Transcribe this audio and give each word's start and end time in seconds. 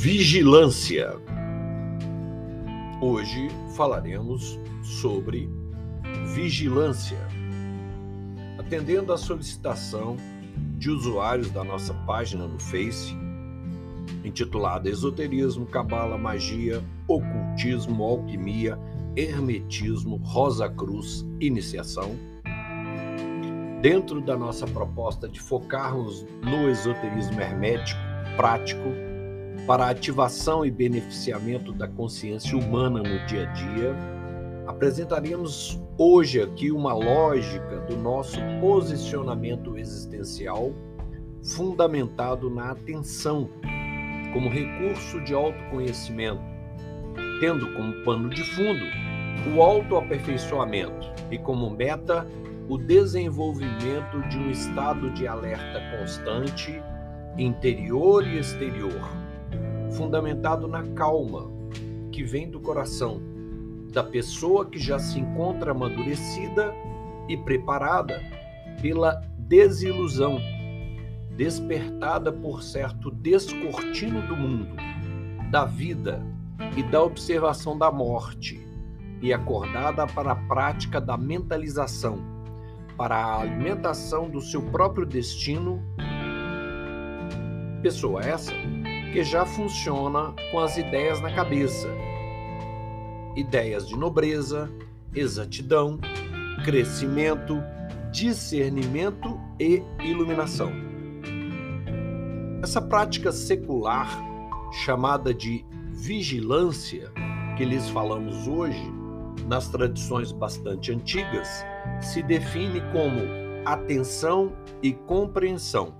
Vigilância. 0.00 1.10
Hoje 3.02 3.48
falaremos 3.74 4.56
sobre 4.80 5.50
vigilância. 6.36 7.18
Atendendo 8.56 9.12
à 9.12 9.18
solicitação 9.18 10.16
de 10.78 10.88
usuários 10.88 11.50
da 11.50 11.64
nossa 11.64 11.92
página 12.06 12.46
no 12.46 12.60
Face, 12.60 13.12
intitulada 14.22 14.88
Esoterismo, 14.88 15.66
Cabala, 15.66 16.16
Magia, 16.16 16.80
Ocultismo, 17.08 18.04
Alquimia, 18.04 18.78
Hermetismo, 19.16 20.14
Rosa 20.18 20.68
Cruz, 20.68 21.26
Iniciação. 21.40 22.14
Dentro 23.82 24.20
da 24.20 24.36
nossa 24.36 24.64
proposta 24.64 25.28
de 25.28 25.40
focarmos 25.40 26.24
no 26.44 26.70
esoterismo 26.70 27.40
hermético, 27.40 28.00
prático, 28.36 29.07
para 29.68 29.84
a 29.84 29.90
ativação 29.90 30.64
e 30.64 30.70
beneficiamento 30.70 31.74
da 31.74 31.86
consciência 31.86 32.56
humana 32.56 33.02
no 33.02 33.26
dia 33.26 33.42
a 33.42 33.52
dia, 33.52 33.94
apresentaremos 34.66 35.78
hoje 35.98 36.40
aqui 36.40 36.72
uma 36.72 36.94
lógica 36.94 37.80
do 37.80 37.94
nosso 37.94 38.38
posicionamento 38.62 39.76
existencial 39.76 40.72
fundamentado 41.54 42.48
na 42.48 42.70
atenção 42.70 43.50
como 44.32 44.48
recurso 44.48 45.20
de 45.20 45.34
autoconhecimento, 45.34 46.40
tendo 47.38 47.70
como 47.74 47.92
pano 48.04 48.30
de 48.30 48.42
fundo 48.44 48.84
o 49.54 49.60
autoaperfeiçoamento 49.60 51.12
e 51.30 51.36
como 51.36 51.68
meta 51.68 52.26
o 52.70 52.78
desenvolvimento 52.78 54.26
de 54.30 54.38
um 54.38 54.50
estado 54.50 55.10
de 55.10 55.26
alerta 55.26 55.78
constante, 55.98 56.82
interior 57.36 58.26
e 58.26 58.38
exterior 58.38 59.17
fundamentado 59.92 60.66
na 60.68 60.82
calma 60.94 61.50
que 62.10 62.22
vem 62.22 62.50
do 62.50 62.60
coração 62.60 63.28
da 63.92 64.04
pessoa 64.04 64.66
que 64.66 64.78
já 64.78 64.98
se 64.98 65.18
encontra 65.18 65.72
amadurecida 65.72 66.74
e 67.28 67.36
preparada 67.36 68.22
pela 68.80 69.22
desilusão, 69.38 70.38
despertada 71.36 72.30
por 72.30 72.62
certo 72.62 73.10
descortino 73.10 74.26
do 74.26 74.36
mundo, 74.36 74.76
da 75.50 75.64
vida 75.64 76.22
e 76.76 76.82
da 76.82 77.02
observação 77.02 77.78
da 77.78 77.90
morte, 77.90 78.64
e 79.20 79.32
acordada 79.32 80.06
para 80.06 80.32
a 80.32 80.36
prática 80.36 81.00
da 81.00 81.16
mentalização, 81.16 82.20
para 82.96 83.16
a 83.16 83.40
alimentação 83.40 84.28
do 84.28 84.40
seu 84.40 84.62
próprio 84.62 85.06
destino. 85.06 85.82
Pessoa 87.82 88.22
essa 88.22 88.52
que 89.12 89.22
já 89.24 89.44
funciona 89.44 90.34
com 90.50 90.58
as 90.58 90.76
ideias 90.76 91.20
na 91.20 91.32
cabeça. 91.34 91.88
Ideias 93.36 93.88
de 93.88 93.96
nobreza, 93.96 94.70
exatidão, 95.14 95.98
crescimento, 96.64 97.62
discernimento 98.10 99.40
e 99.58 99.82
iluminação. 100.00 100.72
Essa 102.62 102.82
prática 102.82 103.30
secular, 103.32 104.08
chamada 104.84 105.32
de 105.32 105.64
vigilância, 105.92 107.10
que 107.56 107.64
lhes 107.64 107.88
falamos 107.88 108.46
hoje, 108.46 108.92
nas 109.46 109.68
tradições 109.68 110.32
bastante 110.32 110.92
antigas, 110.92 111.64
se 112.00 112.22
define 112.22 112.80
como 112.92 113.20
atenção 113.64 114.52
e 114.82 114.92
compreensão. 114.92 115.94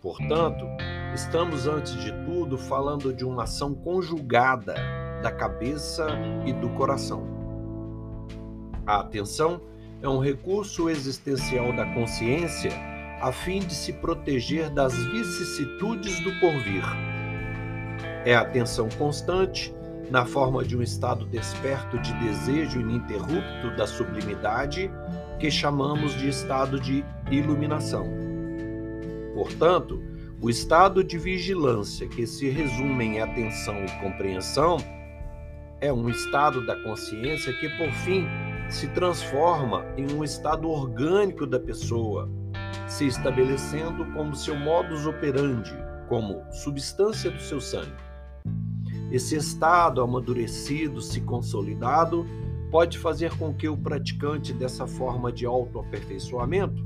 Portanto, 0.00 0.66
Estamos, 1.14 1.66
antes 1.66 1.92
de 1.92 2.10
tudo, 2.24 2.56
falando 2.56 3.12
de 3.12 3.22
uma 3.22 3.42
ação 3.42 3.74
conjugada 3.74 4.74
da 5.22 5.30
cabeça 5.30 6.06
e 6.46 6.54
do 6.54 6.70
coração. 6.70 7.22
A 8.86 9.00
atenção 9.00 9.60
é 10.00 10.08
um 10.08 10.18
recurso 10.18 10.88
existencial 10.88 11.70
da 11.76 11.84
consciência 11.92 12.72
a 13.20 13.30
fim 13.30 13.60
de 13.60 13.74
se 13.74 13.92
proteger 13.92 14.70
das 14.70 14.94
vicissitudes 14.94 16.18
do 16.20 16.32
porvir. 16.40 16.82
É 18.24 18.34
a 18.34 18.40
atenção 18.40 18.88
constante, 18.98 19.72
na 20.10 20.24
forma 20.24 20.64
de 20.64 20.76
um 20.76 20.82
estado 20.82 21.26
desperto 21.26 21.98
de 21.98 22.12
desejo 22.14 22.80
ininterrupto 22.80 23.76
da 23.76 23.86
sublimidade, 23.86 24.90
que 25.38 25.50
chamamos 25.50 26.14
de 26.14 26.28
estado 26.28 26.80
de 26.80 27.04
iluminação. 27.30 28.06
Portanto, 29.34 30.11
o 30.42 30.50
estado 30.50 31.04
de 31.04 31.16
vigilância, 31.16 32.08
que 32.08 32.26
se 32.26 32.48
resume 32.48 33.04
em 33.04 33.20
atenção 33.20 33.76
e 33.84 34.00
compreensão, 34.00 34.76
é 35.80 35.92
um 35.92 36.08
estado 36.08 36.66
da 36.66 36.74
consciência 36.82 37.52
que, 37.52 37.68
por 37.78 37.92
fim, 38.04 38.26
se 38.68 38.88
transforma 38.88 39.84
em 39.96 40.12
um 40.12 40.24
estado 40.24 40.68
orgânico 40.68 41.46
da 41.46 41.60
pessoa, 41.60 42.28
se 42.88 43.06
estabelecendo 43.06 44.04
como 44.06 44.34
seu 44.34 44.56
modus 44.56 45.06
operandi, 45.06 45.76
como 46.08 46.42
substância 46.50 47.30
do 47.30 47.40
seu 47.40 47.60
sangue. 47.60 47.94
Esse 49.12 49.36
estado 49.36 50.02
amadurecido, 50.02 51.00
se 51.00 51.20
consolidado, 51.20 52.26
pode 52.68 52.98
fazer 52.98 53.30
com 53.36 53.54
que 53.54 53.68
o 53.68 53.76
praticante 53.76 54.52
dessa 54.52 54.88
forma 54.88 55.30
de 55.30 55.46
autoaperfeiçoamento 55.46 56.84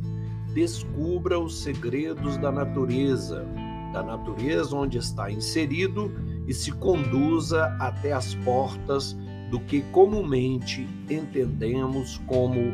descubra 0.57 1.39
os 1.39 1.63
segredos 1.63 2.39
da 2.39 2.51
natureza, 2.51 3.45
da 3.93 4.03
natureza 4.03 4.75
onde 4.75 4.97
está 4.97 5.31
inserido 5.31 6.11
e 6.49 6.55
se 6.55 6.73
conduza 6.73 7.67
até 7.79 8.15
as 8.15 8.35
portas 8.37 9.15
do 9.51 9.61
que 9.61 9.83
comumente 9.93 10.89
entendemos 11.11 12.17
como 12.27 12.73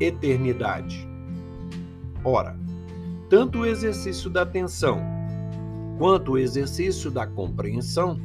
eternidade. 0.00 1.08
Ora, 2.24 2.58
tanto 3.28 3.60
o 3.60 3.66
exercício 3.66 4.28
da 4.28 4.42
atenção 4.42 5.00
quanto 5.98 6.32
o 6.32 6.38
exercício 6.38 7.12
da 7.12 7.28
compreensão, 7.28 8.18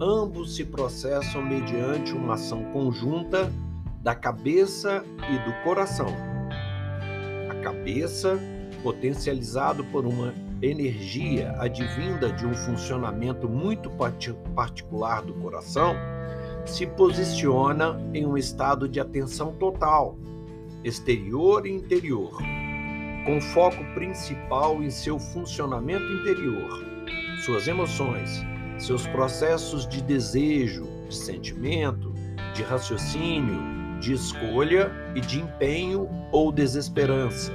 ambos 0.00 0.56
se 0.56 0.64
processam 0.64 1.42
mediante 1.42 2.12
uma 2.12 2.34
ação 2.34 2.64
conjunta 2.72 3.52
da 4.02 4.16
cabeça 4.16 5.04
e 5.30 5.38
do 5.48 5.62
coração 5.62 6.31
cabeça, 7.82 8.38
potencializado 8.80 9.84
por 9.86 10.06
uma 10.06 10.32
energia 10.62 11.52
advinda 11.58 12.32
de 12.32 12.46
um 12.46 12.54
funcionamento 12.54 13.48
muito 13.48 13.90
particular 14.54 15.22
do 15.22 15.34
coração, 15.34 15.96
se 16.64 16.86
posiciona 16.86 18.00
em 18.14 18.24
um 18.24 18.36
estado 18.36 18.88
de 18.88 19.00
atenção 19.00 19.52
total, 19.54 20.16
exterior 20.84 21.66
e 21.66 21.72
interior, 21.72 22.30
com 23.26 23.40
foco 23.40 23.84
principal 23.94 24.80
em 24.80 24.90
seu 24.90 25.18
funcionamento 25.18 26.04
interior, 26.04 26.84
suas 27.44 27.66
emoções, 27.66 28.44
seus 28.78 29.08
processos 29.08 29.88
de 29.88 30.00
desejo, 30.00 30.86
de 31.08 31.16
sentimento, 31.16 32.12
de 32.54 32.62
raciocínio, 32.62 33.81
de 34.02 34.12
escolha 34.12 34.90
e 35.14 35.20
de 35.20 35.40
empenho 35.40 36.08
ou 36.32 36.50
desesperança. 36.50 37.52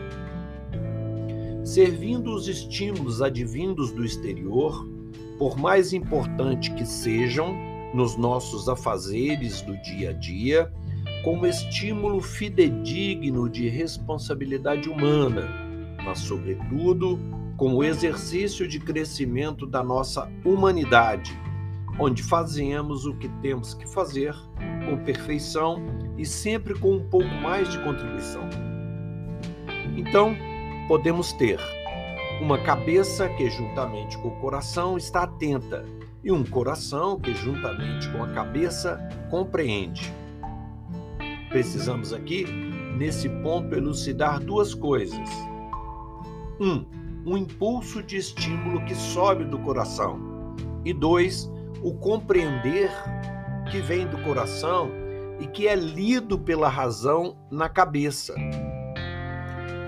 Servindo 1.64 2.34
os 2.34 2.48
estímulos 2.48 3.22
advindos 3.22 3.92
do 3.92 4.06
exterior, 4.06 4.88
por 5.38 5.58
mais 5.58 5.92
importante 5.92 6.72
que 6.74 6.86
sejam 6.86 7.54
nos 7.94 8.16
nossos 8.18 8.70
afazeres 8.70 9.62
do 9.62 9.76
dia 9.82 10.12
a 10.12 10.14
dia, 10.14 10.72
como 11.24 11.46
estímulo 11.46 12.22
fidedigno 12.22 13.50
de 13.50 13.68
responsabilidade 13.68 14.90
humana, 14.90 15.50
mas, 16.06 16.20
sobretudo, 16.20 17.20
como 17.58 17.84
exercício 17.84 18.66
de 18.66 18.80
crescimento 18.80 19.66
da 19.66 19.84
nossa 19.84 20.32
humanidade, 20.46 21.38
onde 22.00 22.24
fazemos 22.24 23.06
o 23.06 23.14
que 23.16 23.28
temos 23.42 23.74
que 23.74 23.88
fazer 23.88 24.34
com 24.88 25.04
perfeição 25.04 25.84
e 26.18 26.26
sempre 26.26 26.74
com 26.74 26.96
um 26.96 27.10
pouco 27.10 27.28
mais 27.28 27.70
de 27.70 27.80
contribuição. 27.80 28.48
Então, 29.96 30.36
podemos 30.88 31.34
ter 31.34 31.60
uma 32.42 32.58
cabeça 32.60 33.28
que, 33.30 33.50
juntamente 33.50 34.18
com 34.20 34.30
o 34.30 34.40
coração, 34.40 34.98
está 34.98 35.24
atenta, 35.24 35.86
e 36.24 36.32
um 36.32 36.44
coração 36.44 37.20
que, 37.20 37.34
juntamente 37.34 38.10
com 38.10 38.24
a 38.24 38.28
cabeça, 38.28 38.98
compreende. 39.30 40.12
Precisamos 41.50 42.14
aqui, 42.14 42.46
nesse 42.98 43.30
ponto, 43.30 43.74
elucidar 43.74 44.40
duas 44.40 44.74
coisas. 44.74 45.30
Um, 46.60 46.86
um 47.26 47.38
impulso 47.38 48.04
de 48.04 48.18
estímulo 48.18 48.84
que 48.86 48.96
sobe 48.96 49.46
do 49.46 49.58
coração. 49.60 50.20
E 50.84 50.94
dois, 50.94 51.50
o 51.82 51.94
compreender 51.94 52.92
que 53.72 53.80
vem 53.80 54.08
do 54.08 54.18
coração 54.20 54.92
e 55.40 55.48
que 55.48 55.68
é 55.68 55.76
lido 55.76 56.38
pela 56.40 56.70
razão 56.70 57.38
na 57.52 57.70
cabeça. 57.70 58.34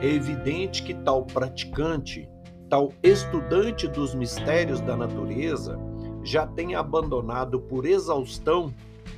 É 0.02 0.08
evidente 0.08 0.84
que 0.84 0.94
tal 0.94 1.26
praticante, 1.26 2.30
tal 2.70 2.94
estudante 3.04 3.88
dos 3.88 4.16
mistérios 4.16 4.80
da 4.82 4.96
natureza, 4.96 5.78
já 6.24 6.46
tem 6.46 6.76
abandonado 6.76 7.60
por 7.60 7.86
exaustão 7.86 8.74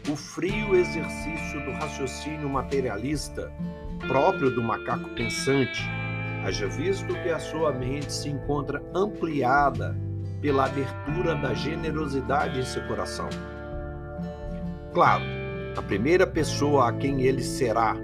o 0.10 0.16
frio 0.16 0.75
exercício 0.75 1.63
do 1.66 1.72
raciocínio 1.72 2.50
materialista 2.50 3.51
próprio 4.07 4.50
do 4.50 4.63
macaco 4.63 5.10
pensante, 5.12 5.84
haja 6.44 6.68
visto 6.68 7.13
que 7.22 7.30
a 7.30 7.39
sua 7.39 7.72
mente 7.72 8.12
se 8.12 8.30
encontra 8.30 8.81
ampliada 8.95 9.95
pela 10.42 10.66
abertura 10.66 11.36
da 11.36 11.54
generosidade 11.54 12.60
em 12.60 12.63
seu 12.63 12.81
coração. 12.88 13.30
Claro, 14.92 15.24
a 15.76 15.82
primeira 15.82 16.28
pessoa 16.28 16.90
a 16.90 16.94
quem 16.94 17.22
ele 17.22 17.42
será 17.42 17.96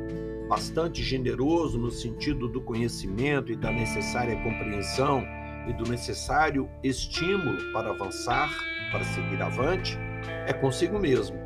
bastante 0.48 1.04
generoso 1.04 1.78
no 1.78 1.92
sentido 1.92 2.48
do 2.48 2.62
conhecimento 2.62 3.52
e 3.52 3.56
da 3.56 3.72
necessária 3.72 4.42
compreensão 4.42 5.24
e 5.68 5.74
do 5.74 5.90
necessário 5.90 6.70
estímulo 6.82 7.74
para 7.74 7.90
avançar, 7.90 8.50
para 8.90 9.04
seguir 9.04 9.42
avante, 9.42 9.98
é 10.46 10.54
consigo 10.54 10.98
mesmo. 10.98 11.38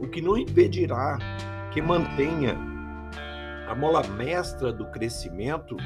O 0.00 0.06
que 0.06 0.20
não 0.20 0.38
impedirá 0.38 1.18
que 1.72 1.82
mantenha 1.82 2.56
a 3.66 3.74
mola 3.74 4.06
mestra 4.06 4.72
do 4.72 4.86
crescimento 4.86 5.76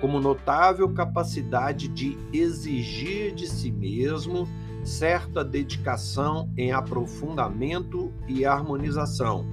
como 0.00 0.20
notável 0.20 0.88
capacidade 0.92 1.88
de 1.88 2.18
exigir 2.32 3.34
de 3.34 3.46
si 3.46 3.72
mesmo 3.72 4.46
certa 4.84 5.44
dedicação 5.44 6.50
em 6.56 6.72
aprofundamento 6.72 8.12
e 8.26 8.44
harmonização. 8.44 9.46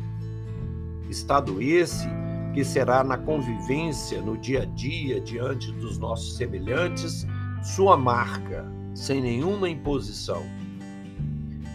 Estado 1.10 1.62
esse 1.62 2.08
que 2.54 2.64
será 2.64 3.04
na 3.04 3.18
convivência, 3.18 4.22
no 4.22 4.38
dia 4.38 4.64
a 4.64 4.66
dia, 4.66 5.22
diante 5.22 5.72
dos 5.74 5.98
nossos 5.98 6.36
semelhantes, 6.38 7.26
sua 7.62 7.96
marca, 7.96 8.66
sem 8.96 9.22
nenhuma 9.22 9.70
imposição. 9.70 10.44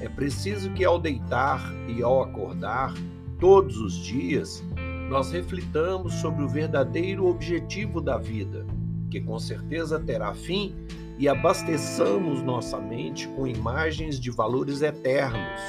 É 0.00 0.08
preciso 0.08 0.72
que 0.72 0.84
ao 0.84 0.99
deitar 0.99 1.62
e 1.88 2.02
ao 2.02 2.22
acordar, 2.22 2.93
todos 3.38 3.76
os 3.78 3.94
dias, 3.94 4.62
nós 5.08 5.31
reflitamos 5.31 6.14
sobre 6.14 6.43
o 6.43 6.49
verdadeiro 6.49 7.26
objetivo 7.26 8.00
da 8.00 8.19
vida, 8.19 8.66
que 9.10 9.20
com 9.20 9.38
certeza 9.38 10.00
terá 10.00 10.34
fim, 10.34 10.75
e 11.23 11.29
abasteçamos 11.29 12.43
nossa 12.43 12.81
mente 12.81 13.29
com 13.29 13.47
imagens 13.47 14.19
de 14.19 14.29
valores 14.29 14.83
eternos, 14.83 15.61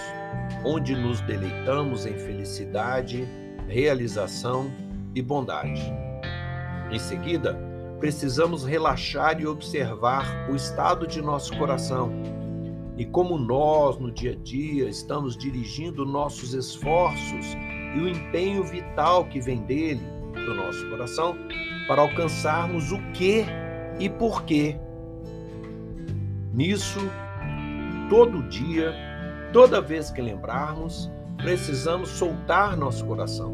onde 0.65 0.95
nos 0.95 1.21
deleitamos 1.21 2.07
em 2.07 2.17
felicidade, 2.17 3.29
realização 3.67 4.71
e 5.13 5.21
bondade. 5.21 5.93
Em 6.89 6.97
seguida, 6.97 7.55
precisamos 7.99 8.65
relaxar 8.65 9.39
e 9.39 9.45
observar 9.45 10.49
o 10.49 10.55
estado 10.55 11.05
de 11.05 11.21
nosso 11.21 11.55
coração 11.55 12.11
e 12.97 13.05
como 13.05 13.37
nós, 13.37 13.99
no 13.99 14.11
dia 14.11 14.31
a 14.31 14.35
dia, 14.35 14.89
estamos 14.89 15.37
dirigindo 15.37 16.03
nossos 16.03 16.55
esforços 16.55 17.45
e 17.95 17.99
o 17.99 18.09
empenho 18.09 18.63
vital 18.63 19.25
que 19.25 19.39
vem 19.39 19.61
dele, 19.61 20.01
do 20.33 20.55
nosso 20.55 20.89
coração, 20.89 21.37
para 21.87 22.01
alcançarmos 22.01 22.91
o 22.91 22.97
que 23.11 23.45
e 23.99 24.09
por 24.09 24.45
quê. 24.45 24.79
Nisso, 26.53 26.99
todo 28.09 28.43
dia, 28.43 28.93
toda 29.51 29.81
vez 29.81 30.11
que 30.11 30.21
lembrarmos, 30.21 31.11
precisamos 31.37 32.09
soltar 32.09 32.77
nosso 32.77 33.05
coração. 33.05 33.53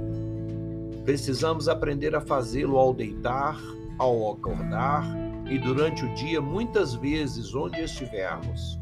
Precisamos 1.06 1.68
aprender 1.68 2.16
a 2.16 2.22
fazê-lo 2.22 2.78
ao 2.78 2.94
deitar, 2.94 3.58
ao 3.98 4.34
acordar 4.34 5.06
e 5.50 5.58
durante 5.58 6.06
o 6.06 6.14
dia, 6.14 6.42
muitas 6.42 6.94
vezes, 6.94 7.56
onde 7.56 7.80
estivermos. 7.82 8.80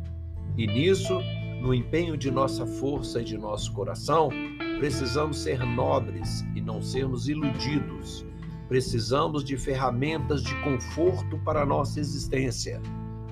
E 0.57 0.67
nisso, 0.67 1.19
no 1.61 1.73
empenho 1.73 2.17
de 2.17 2.29
nossa 2.31 2.65
força 2.65 3.21
e 3.21 3.23
de 3.23 3.37
nosso 3.37 3.71
coração, 3.71 4.29
Precisamos 4.77 5.39
ser 5.39 5.65
nobres 5.65 6.45
e 6.55 6.61
não 6.61 6.83
sermos 6.83 7.27
iludidos. 7.27 8.23
Precisamos 8.67 9.43
de 9.43 9.57
ferramentas 9.57 10.43
de 10.43 10.53
conforto 10.61 11.39
para 11.39 11.63
a 11.63 11.65
nossa 11.65 11.99
existência, 11.99 12.79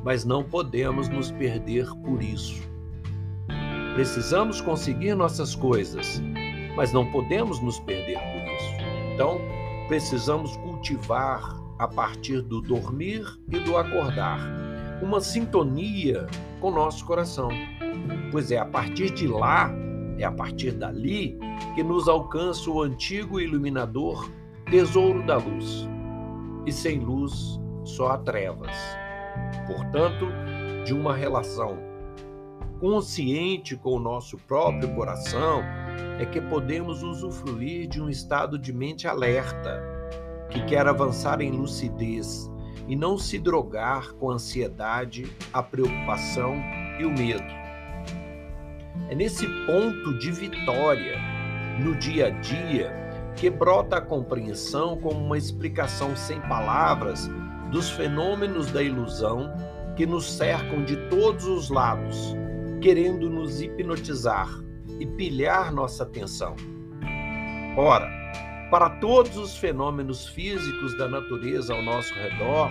mas 0.05 0.23
não 0.23 0.43
podemos 0.43 1.09
nos 1.09 1.31
perder 1.31 1.89
por 2.03 2.21
isso. 2.21 2.61
Precisamos 3.95 4.61
conseguir 4.61 5.15
nossas 5.15 5.55
coisas, 5.55 6.21
mas 6.75 6.93
não 6.93 7.11
podemos 7.11 7.59
nos 7.59 7.79
perder 7.79 8.19
por 8.19 8.53
isso. 8.53 8.75
Então, 9.13 9.41
precisamos 9.87 10.55
cultivar 10.57 11.59
a 11.79 11.87
partir 11.87 12.41
do 12.41 12.61
dormir 12.61 13.25
e 13.51 13.59
do 13.59 13.75
acordar 13.75 14.39
uma 15.01 15.19
sintonia 15.19 16.27
com 16.61 16.69
nosso 16.69 17.03
coração, 17.03 17.49
pois 18.31 18.51
é 18.51 18.59
a 18.59 18.65
partir 18.65 19.09
de 19.09 19.27
lá 19.27 19.73
é 20.17 20.23
a 20.23 20.31
partir 20.31 20.71
dali 20.71 21.37
que 21.73 21.83
nos 21.83 22.07
alcança 22.07 22.69
o 22.69 22.81
antigo 22.81 23.39
iluminador 23.39 24.29
tesouro 24.69 25.25
da 25.25 25.35
luz. 25.35 25.89
E 26.65 26.71
sem 26.71 26.99
luz 26.99 27.59
só 27.83 28.11
há 28.11 28.17
trevas. 28.19 29.04
Portanto, 29.67 30.27
de 30.85 30.93
uma 30.93 31.15
relação 31.15 31.77
consciente 32.79 33.75
com 33.75 33.91
o 33.91 33.99
nosso 33.99 34.37
próprio 34.37 34.93
coração 34.93 35.63
é 36.19 36.25
que 36.25 36.41
podemos 36.41 37.03
usufruir 37.03 37.87
de 37.87 38.01
um 38.01 38.09
estado 38.09 38.59
de 38.59 38.71
mente 38.71 39.07
alerta, 39.07 39.81
que 40.49 40.63
quer 40.65 40.87
avançar 40.87 41.41
em 41.41 41.51
lucidez 41.51 42.51
e 42.87 42.95
não 42.95 43.17
se 43.17 43.39
drogar 43.39 44.13
com 44.13 44.29
a 44.29 44.35
ansiedade, 44.35 45.25
a 45.51 45.63
preocupação 45.63 46.55
e 46.99 47.05
o 47.05 47.11
medo. 47.11 47.65
É 49.09 49.15
nesse 49.15 49.47
ponto 49.65 50.17
de 50.19 50.31
vitória, 50.31 51.17
no 51.79 51.95
dia 51.95 52.27
a 52.27 52.29
dia, 52.29 52.93
que 53.35 53.49
brota 53.49 53.97
a 53.97 54.01
compreensão 54.01 54.97
como 54.97 55.19
uma 55.19 55.37
explicação 55.37 56.15
sem 56.15 56.39
palavras 56.41 57.29
dos 57.71 57.89
fenômenos 57.89 58.71
da 58.71 58.81
ilusão 58.81 59.51
que 59.95 60.05
nos 60.05 60.31
cercam 60.31 60.83
de 60.83 60.95
todos 61.09 61.45
os 61.45 61.69
lados, 61.69 62.35
querendo 62.81 63.29
nos 63.29 63.61
hipnotizar 63.61 64.49
e 64.99 65.05
pilhar 65.05 65.73
nossa 65.73 66.03
atenção. 66.03 66.55
Ora, 67.77 68.09
para 68.69 68.89
todos 68.89 69.37
os 69.37 69.57
fenômenos 69.57 70.27
físicos 70.27 70.97
da 70.97 71.07
natureza 71.07 71.73
ao 71.73 71.81
nosso 71.81 72.13
redor, 72.13 72.69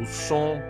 o 0.00 0.06
som, 0.06 0.60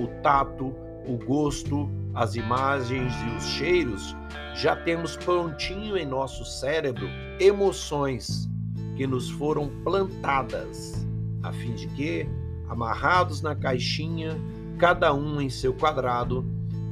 o 0.00 0.06
tato, 0.22 0.74
o 1.06 1.16
gosto, 1.24 1.90
as 2.14 2.34
imagens 2.34 3.12
e 3.14 3.36
os 3.36 3.44
cheiros, 3.44 4.16
já 4.54 4.76
temos 4.76 5.16
prontinho 5.16 5.96
em 5.96 6.06
nosso 6.06 6.44
cérebro 6.44 7.08
emoções 7.40 8.48
que 8.96 9.06
nos 9.06 9.30
foram 9.30 9.68
plantadas, 9.82 11.06
a 11.42 11.52
fim 11.52 11.74
de 11.74 11.86
que, 11.88 12.28
amarrados 12.72 13.42
na 13.42 13.54
caixinha, 13.54 14.40
cada 14.78 15.12
um 15.12 15.40
em 15.40 15.50
seu 15.50 15.74
quadrado, 15.74 16.44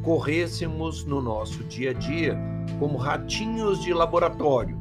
corrêssemos 0.03 1.05
no 1.05 1.21
nosso 1.21 1.65
dia 1.65 1.91
a 1.91 1.95
dia 1.95 2.39
como 2.79 2.99
ratinhos 2.99 3.81
de 3.81 3.93
laboratório, 3.93 4.79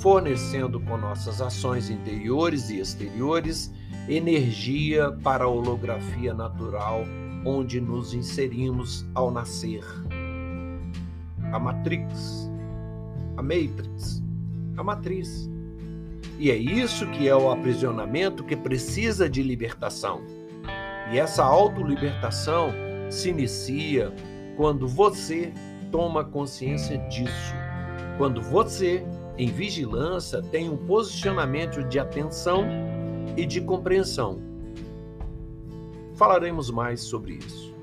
fornecendo 0.00 0.80
com 0.80 0.96
nossas 0.96 1.40
ações 1.40 1.90
interiores 1.90 2.70
e 2.70 2.78
exteriores 2.78 3.72
energia 4.08 5.10
para 5.22 5.44
a 5.44 5.48
holografia 5.48 6.32
natural 6.32 7.04
onde 7.44 7.80
nos 7.80 8.14
inserimos 8.14 9.04
ao 9.14 9.30
nascer. 9.30 9.84
A 11.52 11.58
Matrix, 11.58 12.50
a 13.36 13.42
Matrix, 13.42 14.22
a 14.76 14.82
matriz. 14.82 15.53
E 16.38 16.50
é 16.50 16.56
isso 16.56 17.06
que 17.12 17.28
é 17.28 17.34
o 17.34 17.50
aprisionamento 17.50 18.44
que 18.44 18.56
precisa 18.56 19.28
de 19.28 19.42
libertação. 19.42 20.22
E 21.12 21.18
essa 21.18 21.44
autolibertação 21.44 22.72
se 23.10 23.30
inicia 23.30 24.12
quando 24.56 24.88
você 24.88 25.52
toma 25.90 26.24
consciência 26.24 26.98
disso. 27.08 27.54
Quando 28.18 28.40
você, 28.40 29.04
em 29.36 29.48
vigilância, 29.48 30.42
tem 30.42 30.68
um 30.68 30.76
posicionamento 30.76 31.82
de 31.84 31.98
atenção 31.98 32.64
e 33.36 33.44
de 33.46 33.60
compreensão 33.60 34.54
Falaremos 36.14 36.70
mais 36.70 37.00
sobre 37.00 37.34
isso. 37.34 37.74